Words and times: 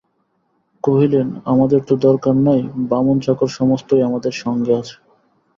কহিলেন, 0.83 1.27
আমাদের 1.45 1.79
তো 1.81 1.93
দরকার 1.99 2.35
নাই–বামুন-চাকর 2.47 3.49
সমস্তই 3.51 4.01
আমাদের 4.03 4.33
সঙ্গে 4.43 4.73
আছে। 4.81 4.95